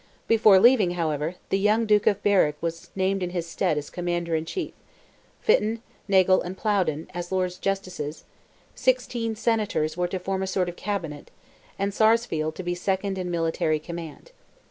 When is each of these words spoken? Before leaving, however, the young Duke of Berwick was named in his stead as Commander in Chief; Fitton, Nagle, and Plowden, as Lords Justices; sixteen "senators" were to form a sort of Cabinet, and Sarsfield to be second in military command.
Before 0.27 0.57
leaving, 0.59 0.95
however, 0.97 1.35
the 1.49 1.59
young 1.59 1.85
Duke 1.85 2.07
of 2.07 2.23
Berwick 2.23 2.55
was 2.59 2.89
named 2.95 3.21
in 3.21 3.29
his 3.29 3.45
stead 3.45 3.77
as 3.77 3.91
Commander 3.91 4.33
in 4.33 4.45
Chief; 4.45 4.73
Fitton, 5.41 5.83
Nagle, 6.07 6.41
and 6.41 6.57
Plowden, 6.57 7.07
as 7.13 7.31
Lords 7.31 7.59
Justices; 7.59 8.23
sixteen 8.73 9.35
"senators" 9.35 9.95
were 9.95 10.07
to 10.07 10.17
form 10.17 10.41
a 10.41 10.47
sort 10.47 10.69
of 10.69 10.75
Cabinet, 10.75 11.29
and 11.77 11.93
Sarsfield 11.93 12.55
to 12.55 12.63
be 12.63 12.73
second 12.73 13.19
in 13.19 13.29
military 13.29 13.77
command. 13.77 14.31